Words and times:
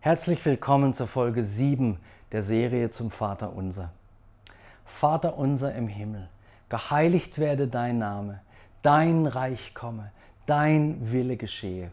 Herzlich 0.00 0.44
willkommen 0.44 0.94
zur 0.94 1.08
Folge 1.08 1.42
7 1.42 1.98
der 2.30 2.44
Serie 2.44 2.88
zum 2.90 3.10
Vater 3.10 3.52
unser. 3.52 3.90
Vater 4.86 5.36
unser 5.36 5.74
im 5.74 5.88
Himmel, 5.88 6.28
geheiligt 6.68 7.40
werde 7.40 7.66
dein 7.66 7.98
Name, 7.98 8.40
dein 8.82 9.26
Reich 9.26 9.74
komme, 9.74 10.12
dein 10.46 11.10
Wille 11.10 11.36
geschehe. 11.36 11.90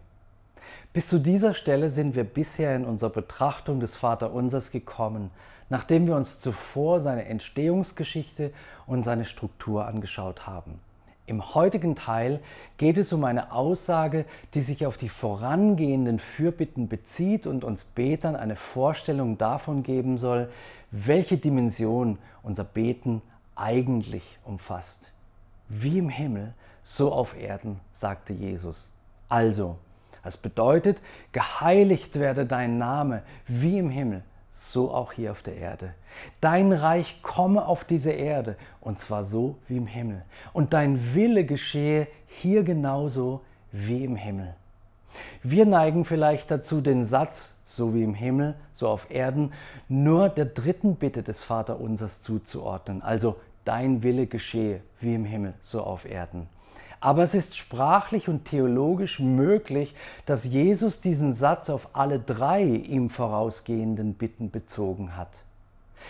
Bis 0.94 1.10
zu 1.10 1.18
dieser 1.18 1.56
Stelle 1.56 1.90
sind 1.90 2.16
wir 2.16 2.26
bisher 2.26 2.76
in 2.76 2.86
unserer 2.86 3.10
Betrachtung 3.10 3.80
des 3.80 3.96
Vaterunsers 3.96 4.70
gekommen, 4.70 5.32
nachdem 5.70 6.06
wir 6.06 6.16
uns 6.16 6.42
zuvor 6.42 7.00
seine 7.00 7.26
Entstehungsgeschichte 7.26 8.54
und 8.86 9.02
seine 9.02 9.26
Struktur 9.26 9.88
angeschaut 9.88 10.46
haben. 10.46 10.80
Im 11.28 11.56
heutigen 11.56 11.96
Teil 11.96 12.40
geht 12.78 12.98
es 12.98 13.12
um 13.12 13.24
eine 13.24 13.52
Aussage, 13.52 14.26
die 14.54 14.62
sich 14.62 14.86
auf 14.86 14.98
die 14.98 15.10
vorangehenden 15.10 16.20
Fürbitten 16.20 16.88
bezieht 16.88 17.48
und 17.48 17.64
uns 17.64 17.84
Betern 17.84 18.36
eine 18.36 18.56
Vorstellung 18.56 19.38
davon 19.38 19.82
geben 19.82 20.20
soll, 20.20 20.50
welche 20.92 21.38
Dimension 21.38 22.20
unser 22.44 22.64
Beten 22.64 23.24
eigentlich 23.56 24.38
umfasst. 24.44 25.12
Wie 25.68 25.98
im 25.98 26.10
Himmel, 26.10 26.54
so 26.84 27.12
auf 27.12 27.36
Erden, 27.36 27.80
sagte 27.92 28.34
Jesus. 28.34 28.92
Also, 29.28 29.78
das 30.24 30.38
bedeutet, 30.38 31.02
geheiligt 31.32 32.20
werde 32.20 32.46
dein 32.46 32.78
Name 32.78 33.24
wie 33.48 33.80
im 33.80 33.90
Himmel, 33.90 34.24
so 34.56 34.92
auch 34.92 35.12
hier 35.12 35.32
auf 35.32 35.44
der 35.44 35.58
Erde. 35.58 35.94
Dein 36.40 36.72
Reich 36.72 37.22
komme 37.22 37.68
auf 37.68 37.84
diese 37.84 38.12
Erde, 38.12 38.56
und 38.80 39.00
zwar 39.00 39.26
so 39.26 39.58
wie 39.68 39.76
im 39.76 39.86
Himmel. 39.86 40.24
Und 40.54 40.74
dein 40.74 41.14
Wille 41.14 41.46
geschehe 41.46 42.08
hier 42.28 42.64
genauso 42.64 43.42
wie 43.74 44.06
im 44.06 44.16
Himmel. 44.16 44.56
Wir 45.44 45.66
neigen 45.66 46.06
vielleicht 46.06 46.52
dazu, 46.52 46.80
den 46.82 47.04
Satz, 47.04 47.56
so 47.66 47.94
wie 47.94 48.04
im 48.04 48.14
Himmel, 48.14 48.56
so 48.72 48.88
auf 48.88 49.12
Erden, 49.12 49.52
nur 49.90 50.30
der 50.30 50.46
dritten 50.46 50.96
Bitte 50.96 51.22
des 51.22 51.44
Vaterunsers 51.44 52.22
zuzuordnen, 52.22 53.02
also 53.02 53.36
dein 53.66 54.04
Wille 54.04 54.26
geschehe 54.26 54.82
wie 55.02 55.16
im 55.16 55.26
Himmel, 55.26 55.54
so 55.62 55.82
auf 55.82 56.06
Erden. 56.06 56.48
Aber 57.06 57.22
es 57.22 57.36
ist 57.36 57.56
sprachlich 57.56 58.30
und 58.30 58.46
theologisch 58.46 59.20
möglich, 59.20 59.94
dass 60.26 60.44
Jesus 60.44 61.02
diesen 61.02 61.34
Satz 61.34 61.70
auf 61.70 61.90
alle 61.94 62.20
drei 62.20 62.64
ihm 62.64 63.12
vorausgehenden 63.12 64.16
Bitten 64.16 64.50
bezogen 64.50 65.16
hat. 65.16 65.30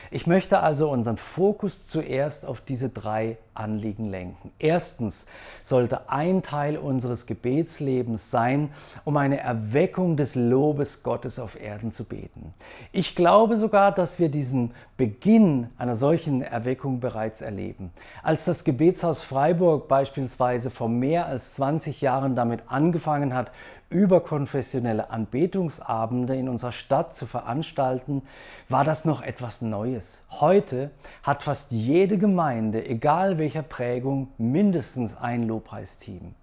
Ich 0.09 0.25
möchte 0.25 0.61
also 0.61 0.89
unseren 0.89 1.17
Fokus 1.17 1.89
zuerst 1.89 2.45
auf 2.45 2.61
diese 2.61 2.87
drei 2.87 3.37
Anliegen 3.55 4.09
lenken. 4.09 4.51
Erstens 4.59 5.25
sollte 5.63 6.09
ein 6.09 6.43
Teil 6.43 6.77
unseres 6.77 7.25
Gebetslebens 7.25 8.29
sein, 8.31 8.69
um 9.03 9.17
eine 9.17 9.39
Erweckung 9.39 10.17
des 10.17 10.35
Lobes 10.35 11.03
Gottes 11.03 11.39
auf 11.39 11.59
Erden 11.59 11.91
zu 11.91 12.03
beten. 12.03 12.53
Ich 12.91 13.15
glaube 13.15 13.57
sogar, 13.57 13.91
dass 13.91 14.19
wir 14.19 14.29
diesen 14.29 14.73
Beginn 14.97 15.69
einer 15.77 15.95
solchen 15.95 16.41
Erweckung 16.41 16.99
bereits 16.99 17.41
erleben. 17.41 17.91
Als 18.23 18.45
das 18.45 18.63
Gebetshaus 18.63 19.21
Freiburg 19.21 19.87
beispielsweise 19.87 20.69
vor 20.69 20.89
mehr 20.89 21.25
als 21.25 21.55
20 21.55 22.01
Jahren 22.01 22.35
damit 22.35 22.63
angefangen 22.67 23.33
hat, 23.33 23.51
überkonfessionelle 23.89 25.09
Anbetungsabende 25.09 26.35
in 26.35 26.49
unserer 26.49 26.71
Stadt 26.71 27.15
zu 27.15 27.25
veranstalten, 27.25 28.23
war 28.67 28.83
das 28.83 29.05
noch 29.05 29.21
etwas 29.21 29.61
Neues. 29.61 30.23
Heute 30.31 30.91
hat 31.23 31.43
fast 31.43 31.71
jede 31.71 32.17
Gemeinde, 32.17 32.85
egal 32.85 33.37
welcher 33.45 33.61
Prägung, 33.61 34.29
mindestens 34.39 35.15
ein 35.15 35.43
Lobpreisteam. 35.43 36.33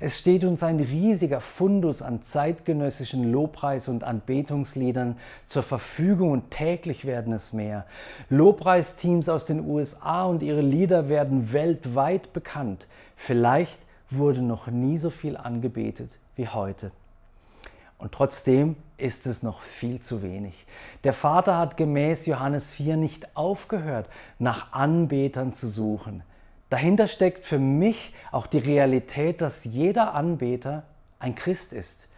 Es 0.00 0.18
steht 0.18 0.42
uns 0.42 0.64
ein 0.64 0.80
riesiger 0.80 1.40
Fundus 1.40 2.02
an 2.02 2.20
zeitgenössischen 2.20 3.30
Lobpreis- 3.30 3.86
und 3.86 4.02
Anbetungsliedern 4.02 5.18
zur 5.46 5.62
Verfügung 5.62 6.32
und 6.32 6.50
täglich 6.50 7.04
werden 7.04 7.32
es 7.32 7.52
mehr. 7.52 7.86
Lobpreisteams 8.28 9.28
aus 9.28 9.44
den 9.44 9.68
USA 9.68 10.24
und 10.24 10.42
ihre 10.42 10.62
Lieder 10.62 11.08
werden 11.08 11.52
weltweit 11.52 12.32
bekannt. 12.32 12.88
Vielleicht 13.14 13.78
wurde 14.10 14.42
noch 14.42 14.66
nie 14.66 14.98
so 14.98 15.10
viel 15.10 15.36
angebetet 15.36 16.18
wie 16.34 16.48
heute. 16.48 16.90
Und 17.98 18.10
trotzdem 18.12 18.74
ist 18.96 19.26
es 19.26 19.44
noch 19.44 19.62
viel 19.62 20.00
zu 20.00 20.22
wenig. 20.22 20.66
Der 21.04 21.12
Vater 21.12 21.56
hat 21.56 21.76
gemäß 21.76 22.26
Johannes 22.26 22.72
4 22.72 22.96
nicht 22.96 23.36
aufgehört, 23.36 24.08
nach 24.40 24.72
Anbetern 24.72 25.52
zu 25.52 25.68
suchen. 25.68 26.24
Dahinter 26.70 27.06
steckt 27.06 27.44
für 27.44 27.58
mich 27.58 28.12
auch 28.30 28.46
die 28.46 28.58
Realität, 28.58 29.40
dass 29.40 29.64
jeder 29.64 30.14
Anbeter 30.14 30.82
ein 31.18 31.34
Christ 31.34 31.72
ist. 31.72 32.08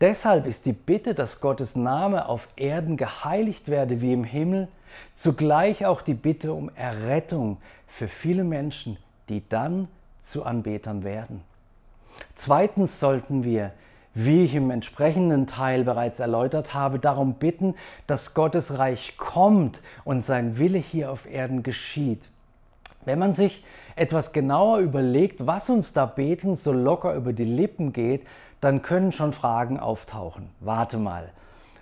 Deshalb 0.00 0.46
ist 0.46 0.66
die 0.66 0.72
Bitte, 0.72 1.14
dass 1.14 1.40
Gottes 1.40 1.74
Name 1.74 2.28
auf 2.28 2.48
Erden 2.56 2.96
geheiligt 2.96 3.68
werde 3.68 4.00
wie 4.00 4.12
im 4.12 4.24
Himmel, 4.24 4.68
zugleich 5.14 5.86
auch 5.86 6.02
die 6.02 6.14
Bitte 6.14 6.52
um 6.52 6.70
Errettung 6.74 7.58
für 7.86 8.08
viele 8.08 8.44
Menschen, 8.44 8.96
die 9.28 9.42
dann 9.48 9.88
zu 10.20 10.44
Anbetern 10.44 11.02
werden. 11.02 11.42
Zweitens 12.34 13.00
sollten 13.00 13.44
wir, 13.44 13.72
wie 14.14 14.44
ich 14.44 14.54
im 14.54 14.70
entsprechenden 14.70 15.46
Teil 15.46 15.84
bereits 15.84 16.20
erläutert 16.20 16.72
habe, 16.72 16.98
darum 16.98 17.34
bitten, 17.34 17.74
dass 18.06 18.32
Gottes 18.32 18.78
Reich 18.78 19.16
kommt 19.18 19.82
und 20.04 20.24
sein 20.24 20.58
Wille 20.58 20.78
hier 20.78 21.10
auf 21.10 21.26
Erden 21.30 21.62
geschieht. 21.62 22.28
Wenn 23.04 23.18
man 23.18 23.34
sich 23.34 23.62
etwas 23.96 24.32
genauer 24.32 24.78
überlegt, 24.78 25.46
was 25.46 25.68
uns 25.70 25.92
da 25.92 26.06
beten 26.06 26.54
so 26.54 26.72
locker 26.72 27.14
über 27.14 27.32
die 27.32 27.44
Lippen 27.44 27.92
geht, 27.92 28.26
dann 28.60 28.82
können 28.82 29.10
schon 29.10 29.32
Fragen 29.32 29.80
auftauchen. 29.80 30.50
Warte 30.60 30.98
mal. 30.98 31.32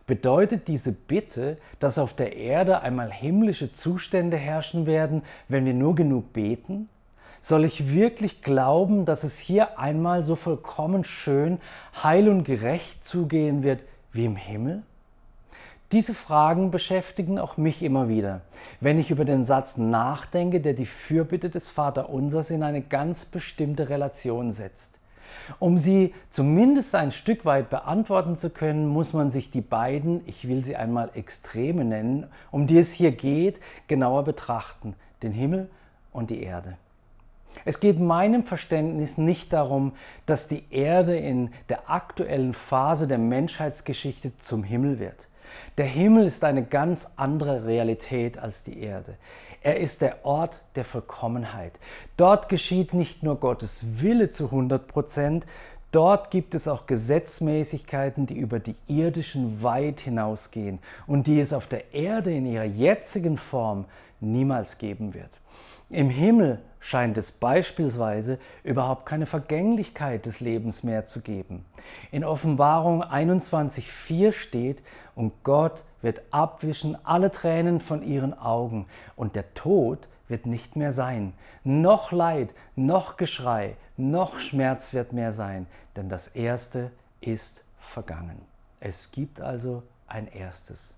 Bedeutet 0.07 0.69
diese 0.69 0.93
Bitte, 0.93 1.57
dass 1.79 1.99
auf 1.99 2.15
der 2.15 2.37
Erde 2.37 2.83
einmal 2.83 3.11
himmlische 3.11 3.73
Zustände 3.73 4.37
herrschen 4.37 4.87
werden, 4.87 5.23
wenn 5.49 5.65
wir 5.65 5.75
nur 5.75 5.95
genug 5.95 6.33
beten? 6.33 6.89
Soll 7.41 7.65
ich 7.65 7.93
wirklich 7.93 8.43
glauben, 8.43 9.05
dass 9.05 9.25
es 9.25 9.39
hier 9.39 9.79
einmal 9.79 10.23
so 10.23 10.37
vollkommen 10.37 11.05
schön, 11.05 11.59
heil 12.03 12.29
und 12.29 12.45
gerecht 12.45 13.05
zugehen 13.05 13.63
wird 13.63 13.83
wie 14.13 14.27
im 14.27 14.37
Himmel? 14.37 14.83
Diese 15.95 16.13
Fragen 16.13 16.73
beschäftigen 16.73 17.39
auch 17.39 17.57
mich 17.57 17.81
immer 17.81 18.09
wieder, 18.09 18.41
wenn 18.81 18.99
ich 18.99 19.13
über 19.13 19.25
den 19.25 19.45
Satz 19.45 19.77
nachdenke, 19.77 20.61
der 20.61 20.73
die 20.73 20.87
Fürbitte 20.87 21.51
des 21.51 21.71
Vaterunsers 21.71 22.51
in 22.51 22.65
eine 22.65 22.83
ganz 22.83 23.25
bestimmte 23.25 23.89
Relation 23.91 24.51
setzt. 24.51 24.99
Um 25.61 25.79
sie 25.79 26.13
zumindest 26.31 26.97
ein 26.97 27.13
Stück 27.13 27.45
weit 27.45 27.71
beantworten 27.71 28.37
zu 28.37 28.51
können, 28.51 28.89
muss 28.89 29.13
man 29.13 29.31
sich 29.31 29.53
die 29.53 29.61
beiden, 29.61 30.23
ich 30.27 30.49
will 30.49 30.65
sie 30.65 30.75
einmal 30.75 31.11
Extreme 31.15 31.85
nennen, 31.85 32.27
um 32.51 32.67
die 32.67 32.79
es 32.79 32.93
hier 32.93 33.13
geht, 33.13 33.61
genauer 33.87 34.25
betrachten, 34.25 34.97
den 35.23 35.31
Himmel 35.31 35.71
und 36.11 36.31
die 36.31 36.43
Erde. 36.43 36.77
Es 37.65 37.79
geht 37.79 38.01
meinem 38.01 38.43
Verständnis 38.43 39.17
nicht 39.17 39.53
darum, 39.53 39.93
dass 40.27 40.49
die 40.49 40.65
Erde 40.71 41.17
in 41.17 41.53
der 41.69 41.89
aktuellen 41.89 42.53
Phase 42.53 43.07
der 43.07 43.19
Menschheitsgeschichte 43.19 44.37
zum 44.39 44.65
Himmel 44.65 44.99
wird. 44.99 45.29
Der 45.79 45.87
Himmel 45.87 46.27
ist 46.27 46.45
eine 46.45 46.65
ganz 46.65 47.11
andere 47.17 47.67
Realität 47.67 48.39
als 48.39 48.63
die 48.63 48.81
Erde. 48.81 49.17
Er 49.63 49.79
ist 49.79 50.03
der 50.03 50.25
Ort 50.27 50.61
der 50.77 50.85
Vollkommenheit. 50.85 51.79
Dort 52.17 52.49
geschieht 52.49 52.93
nicht 52.93 53.23
nur 53.23 53.37
Gottes 53.41 53.81
Wille 54.01 54.31
zu 54.31 54.47
100 54.47 54.87
Prozent, 54.87 55.47
dort 55.91 56.31
gibt 56.31 56.55
es 56.55 56.69
auch 56.69 56.87
Gesetzmäßigkeiten, 56.87 58.27
die 58.27 58.37
über 58.37 58.59
die 58.59 58.75
irdischen 58.89 59.63
weit 59.63 60.01
hinausgehen 60.01 60.81
und 61.07 61.27
die 61.27 61.41
es 61.41 61.53
auf 61.53 61.67
der 61.67 61.95
Erde 61.95 62.35
in 62.35 62.47
ihrer 62.47 62.65
jetzigen 62.65 63.39
Form 63.39 63.87
niemals 64.21 64.79
geben 64.79 65.15
wird. 65.15 65.31
Im 65.89 66.11
Himmel 66.11 66.61
scheint 66.85 67.17
es 67.17 67.33
beispielsweise 67.33 68.39
überhaupt 68.63 69.07
keine 69.07 69.25
Vergänglichkeit 69.25 70.27
des 70.27 70.41
Lebens 70.41 70.83
mehr 70.83 71.07
zu 71.07 71.23
geben. 71.23 71.65
In 72.11 72.25
Offenbarung 72.25 73.03
21.4 73.03 74.33
steht, 74.33 74.83
und 75.15 75.33
Gott 75.45 75.83
wird 76.03 76.21
abwischen 76.31 76.99
alle 77.07 77.31
Tränen 77.31 77.81
von 77.81 78.03
ihren 78.03 78.39
Augen, 78.39 78.85
und 79.17 79.35
der 79.35 79.55
Tod 79.55 80.09
wird 80.29 80.45
nicht 80.45 80.77
mehr 80.77 80.93
sein. 80.93 81.33
Noch 81.63 82.13
Leid, 82.13 82.55
noch 82.77 83.17
Geschrei, 83.17 83.79
noch 83.97 84.39
Schmerz 84.39 84.93
wird 84.93 85.15
mehr 85.15 85.33
sein, 85.33 85.67
denn 85.97 86.11
das 86.11 86.29
Erste 86.29 86.91
ist 87.23 87.65
vergangen. 87.79 88.43
Es 88.81 89.11
gibt 89.11 89.41
also 89.41 89.85
ein 90.07 90.29
Erstes. 90.29 90.95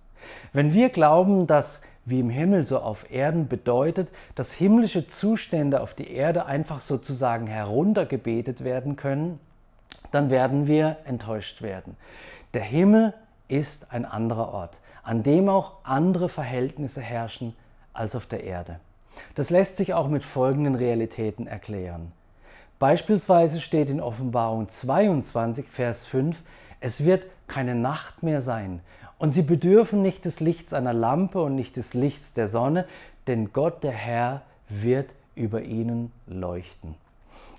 Wenn 0.52 0.72
wir 0.72 0.88
glauben, 0.88 1.46
dass 1.46 1.82
wie 2.04 2.20
im 2.20 2.30
Himmel 2.30 2.66
so 2.66 2.78
auf 2.78 3.10
Erden 3.10 3.48
bedeutet, 3.48 4.10
dass 4.36 4.52
himmlische 4.52 5.08
Zustände 5.08 5.80
auf 5.80 5.92
die 5.92 6.10
Erde 6.10 6.46
einfach 6.46 6.80
sozusagen 6.80 7.48
heruntergebetet 7.48 8.62
werden 8.62 8.96
können, 8.96 9.40
dann 10.12 10.30
werden 10.30 10.68
wir 10.68 10.98
enttäuscht 11.04 11.62
werden. 11.62 11.96
Der 12.54 12.62
Himmel 12.62 13.12
ist 13.48 13.92
ein 13.92 14.04
anderer 14.04 14.52
Ort, 14.52 14.78
an 15.02 15.24
dem 15.24 15.48
auch 15.48 15.72
andere 15.82 16.28
Verhältnisse 16.28 17.00
herrschen 17.00 17.54
als 17.92 18.14
auf 18.14 18.26
der 18.26 18.44
Erde. 18.44 18.78
Das 19.34 19.50
lässt 19.50 19.76
sich 19.76 19.94
auch 19.94 20.08
mit 20.08 20.22
folgenden 20.22 20.74
Realitäten 20.74 21.46
erklären. 21.46 22.12
Beispielsweise 22.78 23.60
steht 23.60 23.88
in 23.88 24.00
Offenbarung 24.00 24.68
22, 24.68 25.66
Vers 25.66 26.06
5, 26.06 26.40
Es 26.80 27.04
wird 27.04 27.24
keine 27.46 27.74
Nacht 27.74 28.22
mehr 28.22 28.40
sein. 28.40 28.80
Und 29.18 29.32
sie 29.32 29.42
bedürfen 29.42 30.02
nicht 30.02 30.24
des 30.24 30.40
Lichts 30.40 30.72
einer 30.72 30.92
Lampe 30.92 31.42
und 31.42 31.54
nicht 31.54 31.76
des 31.76 31.94
Lichts 31.94 32.34
der 32.34 32.48
Sonne, 32.48 32.86
denn 33.26 33.52
Gott, 33.52 33.82
der 33.82 33.92
Herr, 33.92 34.42
wird 34.68 35.10
über 35.34 35.62
ihnen 35.62 36.12
leuchten. 36.26 36.94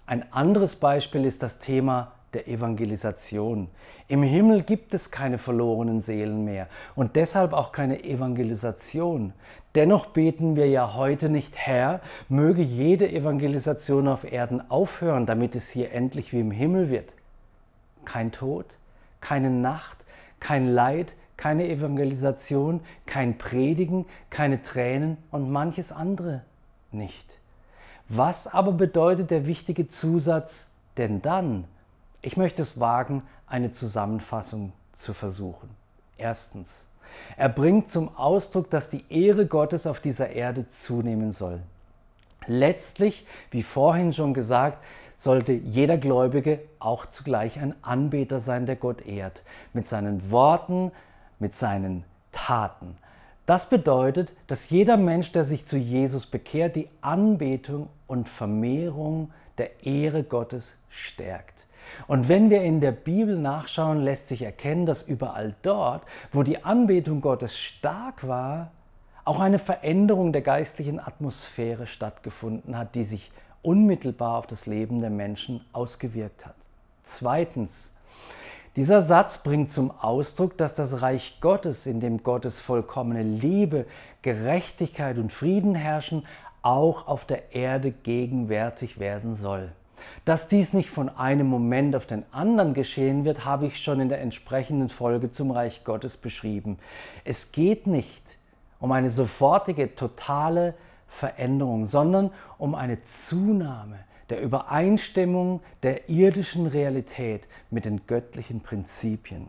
Ein 0.05 0.31
anderes 0.31 0.75
Beispiel 0.75 1.25
ist 1.25 1.43
das 1.43 1.59
Thema 1.59 2.11
der 2.33 2.47
Evangelisation. 2.47 3.69
Im 4.07 4.23
Himmel 4.23 4.63
gibt 4.63 4.93
es 4.93 5.11
keine 5.11 5.37
verlorenen 5.37 6.01
Seelen 6.01 6.45
mehr 6.45 6.67
und 6.95 7.15
deshalb 7.15 7.53
auch 7.53 7.71
keine 7.71 8.03
Evangelisation. 8.03 9.33
Dennoch 9.75 10.07
beten 10.07 10.55
wir 10.55 10.67
ja 10.67 10.93
heute 10.93 11.29
nicht, 11.29 11.57
Herr, 11.57 12.01
möge 12.29 12.61
jede 12.61 13.09
Evangelisation 13.09 14.07
auf 14.07 14.31
Erden 14.31 14.69
aufhören, 14.69 15.25
damit 15.25 15.55
es 15.55 15.69
hier 15.69 15.91
endlich 15.91 16.33
wie 16.33 16.39
im 16.39 16.51
Himmel 16.51 16.89
wird. 16.89 17.09
Kein 18.05 18.31
Tod, 18.31 18.65
keine 19.19 19.49
Nacht, 19.49 19.97
kein 20.39 20.67
Leid, 20.67 21.15
keine 21.37 21.67
Evangelisation, 21.69 22.81
kein 23.05 23.37
Predigen, 23.37 24.05
keine 24.29 24.61
Tränen 24.61 25.17
und 25.31 25.51
manches 25.51 25.91
andere 25.91 26.41
nicht. 26.91 27.37
Was 28.09 28.47
aber 28.47 28.71
bedeutet 28.71 29.31
der 29.31 29.45
wichtige 29.45 29.87
Zusatz, 29.87 30.69
denn 30.97 31.21
dann? 31.21 31.65
Ich 32.21 32.37
möchte 32.37 32.61
es 32.61 32.79
wagen, 32.79 33.23
eine 33.45 33.71
Zusammenfassung 33.71 34.73
zu 34.93 35.13
versuchen. 35.13 35.69
Erstens, 36.17 36.85
er 37.35 37.49
bringt 37.49 37.89
zum 37.89 38.15
Ausdruck, 38.17 38.69
dass 38.69 38.89
die 38.89 39.05
Ehre 39.09 39.45
Gottes 39.45 39.87
auf 39.87 39.99
dieser 39.99 40.29
Erde 40.29 40.67
zunehmen 40.67 41.31
soll. 41.31 41.59
Letztlich, 42.47 43.25
wie 43.51 43.63
vorhin 43.63 44.13
schon 44.13 44.33
gesagt, 44.33 44.83
sollte 45.17 45.51
jeder 45.51 45.97
Gläubige 45.97 46.59
auch 46.79 47.07
zugleich 47.07 47.59
ein 47.59 47.75
Anbeter 47.81 48.39
sein, 48.39 48.65
der 48.65 48.75
Gott 48.75 49.05
ehrt, 49.05 49.43
mit 49.73 49.87
seinen 49.87 50.31
Worten, 50.31 50.91
mit 51.39 51.55
seinen 51.55 52.03
Taten. 52.31 52.97
Das 53.45 53.69
bedeutet, 53.69 54.33
dass 54.47 54.69
jeder 54.69 54.97
Mensch, 54.97 55.31
der 55.31 55.43
sich 55.43 55.65
zu 55.65 55.77
Jesus 55.77 56.25
bekehrt, 56.25 56.75
die 56.75 56.89
Anbetung 57.01 57.87
und 58.05 58.27
Vermehrung 58.27 59.31
der 59.57 59.85
Ehre 59.85 60.23
Gottes 60.23 60.75
stärkt. 60.89 61.65
Und 62.07 62.27
wenn 62.27 62.49
wir 62.49 62.61
in 62.61 62.81
der 62.81 62.91
Bibel 62.91 63.37
nachschauen, 63.37 64.01
lässt 64.01 64.27
sich 64.27 64.41
erkennen, 64.41 64.85
dass 64.85 65.03
überall 65.03 65.55
dort, 65.61 66.03
wo 66.31 66.43
die 66.43 66.63
Anbetung 66.65 67.21
Gottes 67.21 67.57
stark 67.57 68.27
war, 68.27 68.71
auch 69.23 69.39
eine 69.39 69.59
Veränderung 69.59 70.33
der 70.33 70.41
geistlichen 70.41 70.99
Atmosphäre 70.99 71.87
stattgefunden 71.87 72.77
hat, 72.77 72.95
die 72.95 73.03
sich 73.03 73.31
unmittelbar 73.61 74.37
auf 74.37 74.47
das 74.47 74.65
Leben 74.65 74.99
der 74.99 75.09
Menschen 75.09 75.65
ausgewirkt 75.73 76.45
hat. 76.45 76.55
Zweitens, 77.03 77.91
dieser 78.77 79.01
Satz 79.01 79.39
bringt 79.39 79.71
zum 79.71 79.89
Ausdruck, 79.89 80.55
dass 80.55 80.75
das 80.75 81.01
Reich 81.01 81.39
Gottes, 81.41 81.87
in 81.87 81.99
dem 81.99 82.21
Gottes 82.21 82.59
vollkommene 82.59 83.23
Liebe, 83.23 83.87
Gerechtigkeit 84.21 85.17
und 85.17 85.33
Frieden 85.33 85.73
herrschen, 85.73 86.27
auch 86.61 87.07
auf 87.07 87.25
der 87.25 87.55
Erde 87.55 87.91
gegenwärtig 87.91 88.99
werden 88.99 89.33
soll. 89.33 89.71
Dass 90.25 90.47
dies 90.47 90.73
nicht 90.73 90.91
von 90.91 91.09
einem 91.09 91.47
Moment 91.47 91.95
auf 91.95 92.05
den 92.05 92.23
anderen 92.31 92.75
geschehen 92.75 93.25
wird, 93.25 93.45
habe 93.45 93.65
ich 93.65 93.81
schon 93.81 93.99
in 93.99 94.09
der 94.09 94.21
entsprechenden 94.21 94.89
Folge 94.89 95.31
zum 95.31 95.49
Reich 95.49 95.83
Gottes 95.83 96.15
beschrieben. 96.15 96.77
Es 97.23 97.51
geht 97.51 97.87
nicht 97.87 98.37
um 98.79 98.91
eine 98.91 99.09
sofortige, 99.09 99.95
totale 99.95 100.75
Veränderung, 101.07 101.87
sondern 101.87 102.29
um 102.59 102.75
eine 102.75 103.01
Zunahme 103.01 103.97
der 104.29 104.41
Übereinstimmung 104.41 105.61
der 105.83 106.09
irdischen 106.09 106.67
Realität 106.67 107.47
mit 107.69 107.85
den 107.85 108.05
göttlichen 108.07 108.61
Prinzipien. 108.61 109.47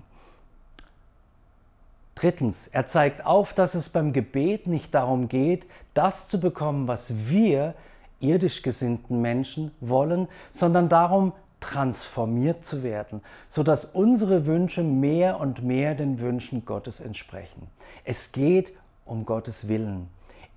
Drittens, 2.15 2.67
er 2.67 2.87
zeigt 2.87 3.25
auf, 3.25 3.53
dass 3.53 3.75
es 3.75 3.89
beim 3.91 4.13
Gebet 4.13 4.67
nicht 4.67 4.93
darum 4.93 5.29
geht, 5.29 5.67
das 5.95 6.29
zu 6.29 6.41
bekommen, 6.41 6.89
was 6.89 7.29
wir 7.29 7.75
irdisch 8.21 8.63
gesinnten 8.63 9.21
Menschen 9.21 9.71
wollen, 9.81 10.27
sondern 10.53 10.89
darum, 10.89 11.33
transformiert 11.61 12.65
zu 12.65 12.83
werden, 12.83 13.21
sodass 13.49 13.85
unsere 13.85 14.47
Wünsche 14.47 14.83
mehr 14.83 15.41
und 15.41 15.63
mehr 15.63 15.95
den 15.95 16.21
Wünschen 16.21 16.65
Gottes 16.65 17.01
entsprechen. 17.01 17.69
Es 18.05 18.33
geht 18.33 18.73
um 19.05 19.25
Gottes 19.27 19.69
Willen. 19.69 20.09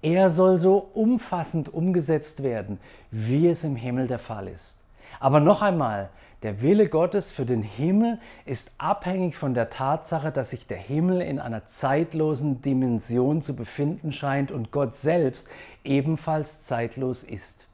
Er 0.02 0.32
soll 0.32 0.60
so 0.60 0.90
umfassend 0.94 1.74
umgesetzt 1.74 2.42
werden, 2.44 2.80
wie 3.12 3.48
es 3.48 3.64
im 3.64 3.76
Himmel 3.76 4.08
der 4.08 4.20
Fall 4.20 4.48
ist. 4.48 4.78
Aber 5.20 5.40
noch 5.40 5.62
einmal, 5.62 6.10
der 6.42 6.64
Wille 6.64 6.90
Gottes 6.90 7.32
für 7.32 7.46
den 7.46 7.62
Himmel 7.62 8.20
ist 8.46 8.74
abhängig 8.80 9.36
von 9.36 9.54
der 9.54 9.70
Tatsache, 9.70 10.32
dass 10.32 10.50
sich 10.50 10.66
der 10.66 10.78
Himmel 10.78 11.22
in 11.22 11.38
einer 11.38 11.68
zeitlosen 11.68 12.64
Dimension 12.64 13.44
zu 13.44 13.56
befinden 13.56 14.12
scheint 14.12 14.52
und 14.52 14.72
Gott 14.72 14.96
selbst 14.96 15.48
ebenfalls 15.84 16.64
zeitlos 16.64 17.24
ist. 17.24 17.68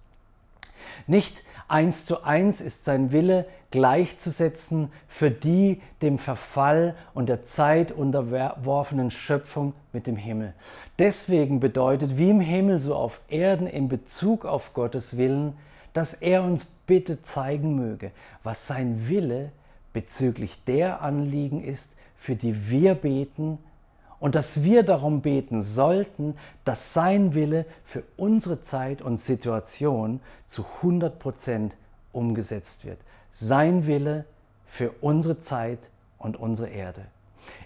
Nicht 1.05 1.43
eins 1.67 2.05
zu 2.05 2.23
eins 2.23 2.61
ist 2.61 2.85
sein 2.85 3.11
Wille 3.11 3.45
gleichzusetzen 3.71 4.91
für 5.07 5.29
die 5.29 5.81
dem 6.01 6.17
Verfall 6.17 6.95
und 7.13 7.27
der 7.27 7.43
Zeit 7.43 7.91
unterworfenen 7.91 9.11
Schöpfung 9.11 9.73
mit 9.91 10.07
dem 10.07 10.15
Himmel. 10.15 10.53
Deswegen 10.99 11.59
bedeutet 11.59 12.17
wie 12.17 12.29
im 12.29 12.39
Himmel 12.39 12.79
so 12.79 12.95
auf 12.95 13.21
Erden 13.27 13.67
in 13.67 13.89
Bezug 13.89 14.45
auf 14.45 14.73
Gottes 14.73 15.17
Willen, 15.17 15.53
dass 15.93 16.13
er 16.13 16.43
uns 16.43 16.65
bitte 16.85 17.21
zeigen 17.21 17.75
möge, 17.75 18.11
was 18.43 18.67
sein 18.67 19.07
Wille 19.09 19.51
bezüglich 19.93 20.63
der 20.63 21.01
Anliegen 21.01 21.63
ist, 21.63 21.93
für 22.15 22.35
die 22.35 22.69
wir 22.69 22.95
beten 22.95 23.59
und 24.19 24.35
dass 24.35 24.63
wir 24.63 24.83
darum 24.83 25.21
beten 25.21 25.61
sollten, 25.61 26.35
dass 26.65 26.93
sein 26.93 27.33
Wille 27.33 27.65
für 27.83 28.03
unsere 28.17 28.61
Zeit 28.61 29.01
und 29.01 29.19
Situation 29.19 30.19
zu 30.47 30.65
100 30.77 31.19
Prozent 31.19 31.77
umgesetzt 32.11 32.85
wird. 32.85 32.99
Sein 33.31 33.85
Wille 33.85 34.25
für 34.65 34.91
unsere 35.01 35.39
Zeit 35.39 35.79
und 36.17 36.37
unsere 36.37 36.69
Erde. 36.69 37.05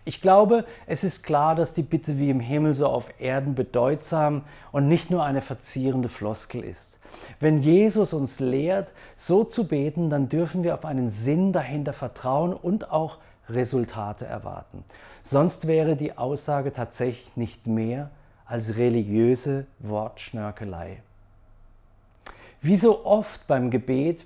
Ich 0.05 0.21
glaube, 0.21 0.65
es 0.87 1.03
ist 1.03 1.23
klar, 1.23 1.55
dass 1.55 1.73
die 1.73 1.83
Bitte 1.83 2.17
wie 2.17 2.29
im 2.29 2.39
Himmel 2.39 2.73
so 2.73 2.87
auf 2.87 3.09
Erden 3.19 3.55
bedeutsam 3.55 4.43
und 4.71 4.87
nicht 4.87 5.11
nur 5.11 5.23
eine 5.23 5.41
verzierende 5.41 6.09
Floskel 6.09 6.63
ist. 6.63 6.97
Wenn 7.39 7.61
Jesus 7.61 8.13
uns 8.13 8.39
lehrt, 8.39 8.91
so 9.15 9.43
zu 9.43 9.67
beten, 9.67 10.09
dann 10.09 10.29
dürfen 10.29 10.63
wir 10.63 10.73
auf 10.73 10.85
einen 10.85 11.09
Sinn 11.09 11.51
dahinter 11.51 11.93
vertrauen 11.93 12.53
und 12.53 12.91
auch 12.91 13.17
Resultate 13.49 14.25
erwarten. 14.25 14.83
Sonst 15.23 15.67
wäre 15.67 15.95
die 15.95 16.17
Aussage 16.17 16.73
tatsächlich 16.73 17.35
nicht 17.35 17.67
mehr 17.67 18.09
als 18.45 18.75
religiöse 18.75 19.65
Wortschnörkelei. 19.79 21.01
Wie 22.61 22.77
so 22.77 23.05
oft 23.05 23.45
beim 23.47 23.71
Gebet 23.71 24.25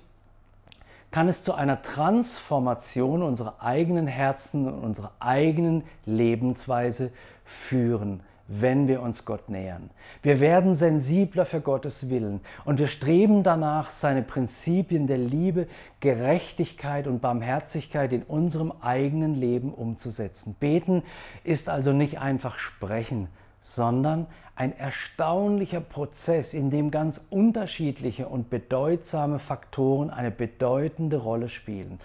kann 1.16 1.28
es 1.28 1.42
zu 1.42 1.54
einer 1.54 1.80
Transformation 1.80 3.22
unserer 3.22 3.62
eigenen 3.62 4.06
Herzen 4.06 4.66
und 4.66 4.84
unserer 4.84 5.12
eigenen 5.18 5.84
Lebensweise 6.04 7.10
führen 7.42 8.20
wenn 8.48 8.86
wir 8.86 9.02
uns 9.02 9.24
Gott 9.24 9.48
nähern. 9.48 9.90
Wir 10.22 10.38
werden 10.38 10.76
sensibler 10.76 11.44
für 11.44 11.60
Gottes 11.60 12.10
Willen 12.10 12.42
und 12.64 12.78
wir 12.78 12.86
streben 12.86 13.42
danach, 13.42 13.90
seine 13.90 14.22
Prinzipien 14.22 15.08
der 15.08 15.18
Liebe, 15.18 15.66
Gerechtigkeit 15.98 17.08
und 17.08 17.20
Barmherzigkeit 17.20 18.12
in 18.12 18.22
unserem 18.22 18.72
eigenen 18.82 19.34
Leben 19.34 19.74
umzusetzen. 19.74 20.54
Beten 20.60 21.02
ist 21.42 21.68
also 21.68 21.92
nicht 21.92 22.20
einfach 22.20 22.58
sprechen, 22.58 23.26
sondern 23.60 24.28
ein 24.56 24.76
erstaunlicher 24.76 25.80
Prozess, 25.80 26.54
in 26.54 26.70
dem 26.70 26.90
ganz 26.90 27.24
unterschiedliche 27.30 28.26
und 28.26 28.50
bedeutsame 28.50 29.38
Faktoren 29.38 30.10
eine 30.10 30.30
bedeutende 30.30 31.18
Rolle 31.18 31.48
spielen. 31.48 32.00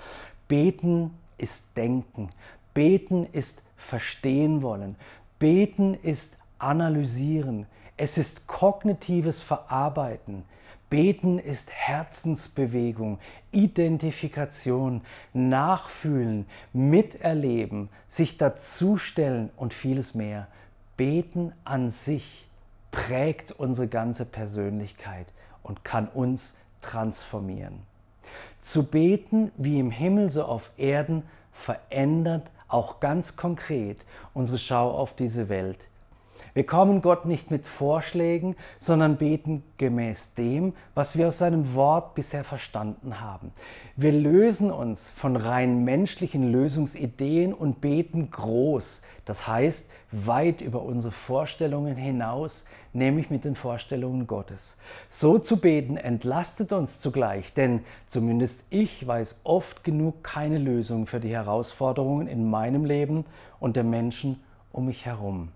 Beten 0.50 1.17
ist 1.38 1.77
Denken. 1.77 2.29
Beten 2.74 3.25
ist 3.31 3.63
Verstehen 3.77 4.62
wollen. 4.62 4.98
Beten 5.39 5.96
ist 5.96 6.38
Analysieren. 6.60 7.65
Es 7.98 8.17
ist 8.17 8.48
kognitives 8.48 9.39
Verarbeiten. 9.39 10.43
Beten 10.89 11.39
ist 11.39 11.72
Herzensbewegung, 11.72 13.20
Identifikation, 13.51 15.01
Nachfühlen, 15.31 16.46
Miterleben, 16.74 17.88
sich 18.08 18.38
dazustellen 18.38 19.51
und 19.55 19.74
vieles 19.74 20.13
mehr. 20.15 20.48
Beten 21.01 21.51
an 21.63 21.89
sich 21.89 22.48
prägt 22.91 23.53
unsere 23.53 23.88
ganze 23.88 24.24
Persönlichkeit 24.24 25.25
und 25.63 25.84
kann 25.84 26.08
uns 26.08 26.55
transformieren. 26.84 27.79
Zu 28.60 28.84
beten 28.84 29.51
wie 29.58 29.79
im 29.79 29.89
Himmel 29.89 30.29
so 30.29 30.43
auf 30.43 30.70
Erden 30.77 31.24
verändert 31.53 32.51
auch 32.67 33.00
ganz 33.00 33.36
konkret 33.36 34.05
unsere 34.36 34.60
Schau 34.60 34.91
auf 34.91 35.15
diese 35.15 35.50
Welt. 35.50 35.88
Wir 36.53 36.65
kommen 36.65 37.01
Gott 37.01 37.25
nicht 37.25 37.51
mit 37.51 37.65
Vorschlägen, 37.65 38.55
sondern 38.79 39.17
beten 39.17 39.63
gemäß 39.77 40.33
dem, 40.33 40.74
was 40.95 41.17
wir 41.17 41.27
aus 41.27 41.38
seinem 41.38 41.75
Wort 41.75 42.15
bisher 42.15 42.43
verstanden 42.43 43.19
haben. 43.19 43.51
Wir 43.95 44.12
lösen 44.12 44.71
uns 44.71 45.10
von 45.10 45.36
rein 45.36 45.83
menschlichen 45.83 46.51
Lösungsideen 46.51 47.53
und 47.53 47.81
beten 47.81 48.31
groß, 48.31 49.01
das 49.25 49.48
heißt 49.48 49.89
weit 50.12 50.62
über 50.62 50.81
unsere 50.81 51.12
Vorstellungen 51.12 51.95
hinaus, 51.95 52.65
nämlich 52.93 53.29
mit 53.29 53.45
den 53.45 53.55
Vorstellungen 53.55 54.27
Gottes. 54.27 54.77
So 55.10 55.39
zu 55.39 55.57
beten 55.57 55.98
entlastet 55.98 56.74
uns 56.74 57.00
zugleich, 57.00 57.53
denn 57.53 57.81
zumindest 58.07 58.65
ich 58.69 59.05
weiß 59.05 59.39
oft 59.43 59.83
genug 59.83 60.24
keine 60.24 60.57
Lösung 60.57 61.07
für 61.07 61.19
die 61.19 61.29
Herausforderungen 61.29 62.27
in 62.27 62.50
meinem 62.50 62.86
Leben 62.86 63.25
und 63.60 63.75
der 63.75 63.83
Menschen 63.83 64.41
um 64.71 64.86
mich 64.88 65.05
herum. 65.05 65.50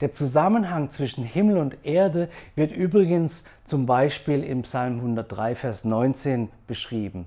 Der 0.00 0.12
Zusammenhang 0.12 0.90
zwischen 0.90 1.24
Himmel 1.24 1.58
und 1.58 1.84
Erde 1.84 2.28
wird 2.54 2.72
übrigens 2.72 3.44
zum 3.64 3.86
Beispiel 3.86 4.42
im 4.42 4.62
Psalm 4.62 4.96
103, 4.96 5.54
Vers 5.54 5.84
19 5.84 6.50
beschrieben. 6.66 7.26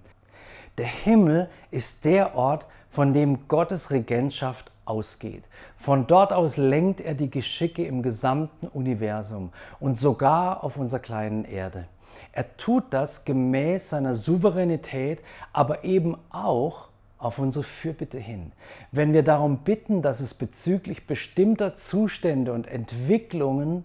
Der 0.77 0.87
Himmel 0.87 1.49
ist 1.71 2.05
der 2.05 2.35
Ort, 2.35 2.65
von 2.95 3.11
dem 3.11 3.49
Gottes 3.49 3.91
Regentschaft 3.91 4.71
ausgeht. 4.85 5.43
Von 5.75 6.07
dort 6.07 6.31
aus 6.31 6.55
lenkt 6.55 7.01
er 7.01 7.13
die 7.13 7.29
Geschicke 7.29 7.85
im 7.85 8.01
gesamten 8.01 8.67
Universum 8.67 9.51
und 9.81 9.99
sogar 9.99 10.63
auf 10.63 10.77
unserer 10.77 11.01
kleinen 11.01 11.43
Erde. 11.43 11.87
Er 12.31 12.55
tut 12.55 12.85
das 12.91 13.25
gemäß 13.25 13.89
seiner 13.89 14.15
Souveränität, 14.15 15.19
aber 15.51 15.83
eben 15.83 16.15
auch 16.29 16.87
auf 17.17 17.39
unsere 17.39 17.63
Fürbitte 17.63 18.19
hin. 18.19 18.51
Wenn 18.91 19.13
wir 19.13 19.23
darum 19.23 19.59
bitten, 19.59 20.01
dass 20.01 20.19
es 20.19 20.33
bezüglich 20.33 21.07
bestimmter 21.07 21.73
Zustände 21.73 22.53
und 22.53 22.67
Entwicklungen 22.67 23.83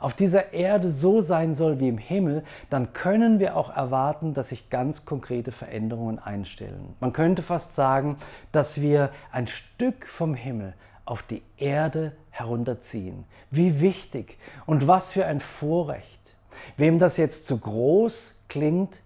auf 0.00 0.14
dieser 0.14 0.52
Erde 0.52 0.90
so 0.90 1.20
sein 1.20 1.54
soll 1.54 1.80
wie 1.80 1.88
im 1.88 1.98
Himmel, 1.98 2.44
dann 2.70 2.92
können 2.92 3.38
wir 3.40 3.56
auch 3.56 3.74
erwarten, 3.74 4.34
dass 4.34 4.50
sich 4.50 4.70
ganz 4.70 5.04
konkrete 5.04 5.52
Veränderungen 5.52 6.18
einstellen. 6.18 6.94
Man 7.00 7.12
könnte 7.12 7.42
fast 7.42 7.74
sagen, 7.74 8.18
dass 8.52 8.80
wir 8.80 9.10
ein 9.32 9.46
Stück 9.46 10.06
vom 10.06 10.34
Himmel 10.34 10.74
auf 11.04 11.22
die 11.22 11.42
Erde 11.56 12.12
herunterziehen. 12.30 13.24
Wie 13.50 13.80
wichtig 13.80 14.38
und 14.66 14.86
was 14.86 15.12
für 15.12 15.24
ein 15.26 15.40
Vorrecht. 15.40 16.18
Wem 16.76 16.98
das 16.98 17.16
jetzt 17.16 17.46
zu 17.46 17.58
groß 17.58 18.40
klingt, 18.48 19.00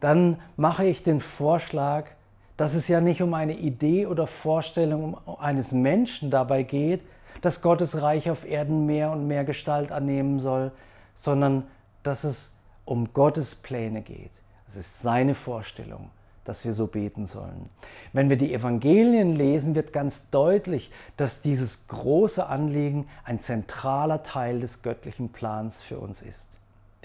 dann 0.00 0.40
mache 0.56 0.84
ich 0.84 1.02
den 1.02 1.20
Vorschlag, 1.20 2.08
dass 2.56 2.74
es 2.74 2.88
ja 2.88 3.00
nicht 3.00 3.22
um 3.22 3.34
eine 3.34 3.54
Idee 3.54 4.06
oder 4.06 4.26
Vorstellung 4.26 5.18
eines 5.38 5.72
Menschen 5.72 6.30
dabei 6.30 6.62
geht, 6.62 7.02
dass 7.42 7.62
Gottes 7.62 8.00
Reich 8.00 8.30
auf 8.30 8.46
Erden 8.46 8.86
mehr 8.86 9.10
und 9.10 9.26
mehr 9.26 9.44
Gestalt 9.44 9.92
annehmen 9.92 10.40
soll, 10.40 10.72
sondern 11.14 11.64
dass 12.02 12.24
es 12.24 12.52
um 12.84 13.12
Gottes 13.12 13.54
Pläne 13.54 14.02
geht. 14.02 14.30
Es 14.68 14.76
ist 14.76 15.02
seine 15.02 15.34
Vorstellung, 15.34 16.10
dass 16.44 16.64
wir 16.64 16.72
so 16.72 16.86
beten 16.86 17.26
sollen. 17.26 17.68
Wenn 18.12 18.30
wir 18.30 18.36
die 18.36 18.54
Evangelien 18.54 19.34
lesen, 19.34 19.74
wird 19.74 19.92
ganz 19.92 20.30
deutlich, 20.30 20.90
dass 21.16 21.42
dieses 21.42 21.88
große 21.88 22.46
Anliegen 22.46 23.08
ein 23.24 23.38
zentraler 23.38 24.22
Teil 24.22 24.60
des 24.60 24.82
göttlichen 24.82 25.28
Plans 25.30 25.82
für 25.82 25.98
uns 25.98 26.22
ist. 26.22 26.48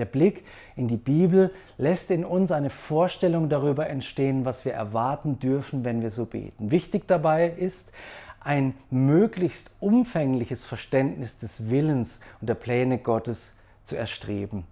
Der 0.02 0.06
Blick 0.06 0.44
in 0.76 0.88
die 0.88 0.98
Bibel 0.98 1.54
lässt 1.78 2.10
in 2.10 2.26
uns 2.26 2.52
eine 2.52 2.72
Vorstellung 2.72 3.50
darüber 3.50 3.88
entstehen, 3.88 4.46
was 4.46 4.66
wir 4.66 4.74
erwarten 4.74 5.38
dürfen, 5.38 5.86
wenn 5.86 6.02
wir 6.02 6.10
so 6.10 6.26
beten. 6.26 6.72
Wichtig 6.72 7.08
dabei 7.08 7.48
ist, 7.48 7.92
ein 8.40 8.74
möglichst 8.90 9.70
umfängliches 9.80 10.66
Verständnis 10.66 11.38
des 11.38 11.70
Willens 11.70 12.20
und 12.40 12.50
der 12.50 12.56
Pläne 12.56 12.98
Gottes 12.98 13.56
zu 13.84 13.96
erstreben. 13.96 14.64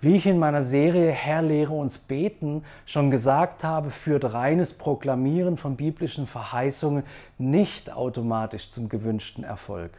Wie 0.00 0.16
ich 0.16 0.24
in 0.24 0.38
meiner 0.38 0.62
Serie 0.62 1.10
Herr 1.10 1.42
lehre 1.42 1.74
uns 1.74 1.98
beten 1.98 2.64
schon 2.86 3.10
gesagt 3.10 3.64
habe, 3.64 3.90
führt 3.90 4.32
reines 4.32 4.72
Proklamieren 4.72 5.58
von 5.58 5.76
biblischen 5.76 6.26
Verheißungen 6.26 7.02
nicht 7.36 7.92
automatisch 7.92 8.70
zum 8.70 8.88
gewünschten 8.88 9.44
Erfolg. 9.44 9.90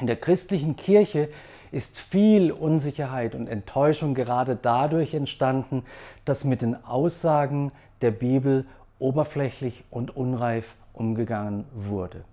In 0.00 0.06
der 0.06 0.14
christlichen 0.14 0.76
Kirche 0.76 1.30
ist 1.70 1.98
viel 1.98 2.52
Unsicherheit 2.52 3.34
und 3.34 3.48
Enttäuschung 3.48 4.14
gerade 4.14 4.56
dadurch 4.60 5.14
entstanden, 5.14 5.84
dass 6.24 6.44
mit 6.44 6.62
den 6.62 6.84
Aussagen 6.84 7.72
der 8.00 8.10
Bibel 8.10 8.66
oberflächlich 8.98 9.84
und 9.90 10.16
unreif 10.16 10.74
umgegangen 10.92 11.64
wurde. 11.74 12.24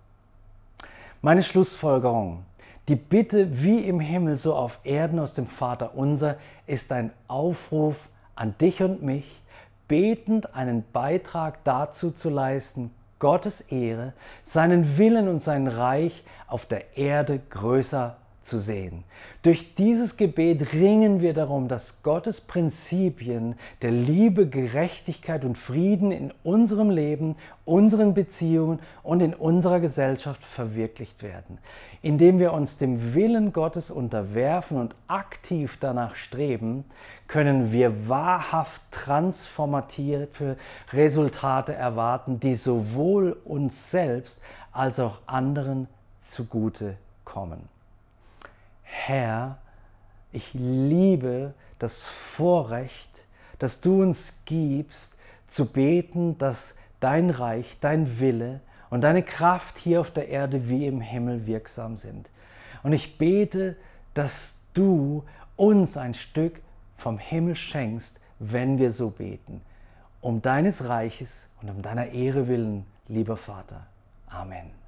Meine 1.21 1.43
Schlussfolgerung. 1.43 2.43
Die 2.87 2.95
Bitte 2.95 3.63
wie 3.63 3.79
im 3.79 3.99
Himmel 3.99 4.37
so 4.37 4.55
auf 4.55 4.79
Erden 4.83 5.17
aus 5.17 5.33
dem 5.33 5.47
Vater 5.47 5.95
unser 5.95 6.37
ist 6.67 6.91
ein 6.91 7.11
Aufruf 7.27 8.09
an 8.35 8.53
dich 8.59 8.83
und 8.83 9.01
mich, 9.01 9.41
betend 9.87 10.53
einen 10.55 10.83
Beitrag 10.93 11.63
dazu 11.63 12.11
zu 12.11 12.29
leisten, 12.29 12.91
Gottes 13.17 13.61
Ehre, 13.61 14.13
seinen 14.43 14.97
Willen 14.97 15.27
und 15.27 15.41
sein 15.41 15.67
Reich 15.67 16.23
auf 16.47 16.65
der 16.65 16.97
Erde 16.97 17.39
größer 17.49 18.17
zu 18.45 18.59
sehen. 18.59 19.03
Durch 19.41 19.73
dieses 19.73 20.17
Gebet 20.17 20.73
ringen 20.73 21.19
wir 21.19 21.33
darum, 21.33 21.67
dass 21.67 22.03
Gottes 22.03 22.41
Prinzipien 22.41 23.55
der 23.81 23.91
Liebe, 23.91 24.47
Gerechtigkeit 24.47 25.43
und 25.43 25.57
Frieden 25.57 26.11
in 26.11 26.31
unserem 26.43 26.91
Leben, 26.91 27.35
unseren 27.65 28.13
Beziehungen 28.13 28.79
und 29.01 29.21
in 29.21 29.33
unserer 29.33 29.79
Gesellschaft 29.79 30.43
verwirklicht 30.43 31.23
werden. 31.23 31.57
Indem 32.03 32.37
wir 32.37 32.53
uns 32.53 32.77
dem 32.77 33.15
Willen 33.15 33.51
Gottes 33.51 33.89
unterwerfen 33.89 34.77
und 34.77 34.95
aktiv 35.07 35.77
danach 35.79 36.15
streben, 36.15 36.85
können 37.27 37.71
wir 37.71 38.07
wahrhaft 38.07 38.83
transformative 38.91 40.57
Resultate 40.93 41.73
erwarten, 41.73 42.39
die 42.39 42.53
sowohl 42.53 43.35
uns 43.43 43.89
selbst 43.89 44.39
als 44.71 44.99
auch 44.99 45.21
anderen 45.25 45.87
zugute 46.19 46.97
kommen. 47.23 47.74
Herr, 48.95 49.57
ich 50.31 50.53
liebe 50.53 51.53
das 51.79 52.05
Vorrecht, 52.05 53.25
das 53.59 53.81
du 53.81 54.01
uns 54.01 54.43
gibst, 54.45 55.15
zu 55.47 55.67
beten, 55.67 56.37
dass 56.37 56.75
dein 56.99 57.29
Reich, 57.29 57.77
dein 57.79 58.19
Wille 58.19 58.61
und 58.89 59.01
deine 59.01 59.21
Kraft 59.21 59.77
hier 59.77 60.01
auf 60.01 60.11
der 60.11 60.29
Erde 60.29 60.69
wie 60.69 60.87
im 60.87 61.01
Himmel 61.01 61.45
wirksam 61.45 61.97
sind. 61.97 62.29
Und 62.83 62.93
ich 62.93 63.17
bete, 63.17 63.75
dass 64.13 64.57
du 64.73 65.23
uns 65.55 65.97
ein 65.97 66.13
Stück 66.13 66.61
vom 66.97 67.17
Himmel 67.17 67.55
schenkst, 67.55 68.19
wenn 68.39 68.77
wir 68.77 68.91
so 68.91 69.09
beten. 69.09 69.61
Um 70.21 70.41
deines 70.41 70.87
Reiches 70.87 71.47
und 71.61 71.69
um 71.69 71.81
deiner 71.81 72.07
Ehre 72.07 72.47
willen, 72.47 72.85
lieber 73.07 73.37
Vater. 73.37 73.85
Amen. 74.27 74.84